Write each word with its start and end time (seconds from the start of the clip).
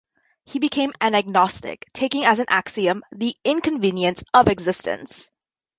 He 0.45 0.57
became 0.57 0.93
an 0.99 1.13
agnostic, 1.13 1.85
taking 1.93 2.25
as 2.25 2.39
an 2.39 2.47
axiom 2.49 3.03
"the 3.11 3.35
inconvenience 3.45 4.23
of 4.33 4.47
existence". 4.47 5.29